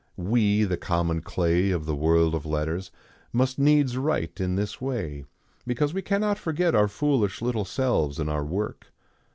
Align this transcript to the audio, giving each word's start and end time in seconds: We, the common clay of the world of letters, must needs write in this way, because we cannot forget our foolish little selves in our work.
We, 0.17 0.63
the 0.63 0.77
common 0.77 1.21
clay 1.21 1.69
of 1.69 1.85
the 1.85 1.93
world 1.95 2.33
of 2.33 2.43
letters, 2.43 2.89
must 3.31 3.59
needs 3.59 3.97
write 3.97 4.41
in 4.41 4.55
this 4.55 4.81
way, 4.81 5.25
because 5.67 5.93
we 5.93 6.01
cannot 6.01 6.39
forget 6.39 6.73
our 6.73 6.87
foolish 6.87 7.39
little 7.39 7.65
selves 7.65 8.17
in 8.17 8.27
our 8.27 8.43
work. 8.43 8.87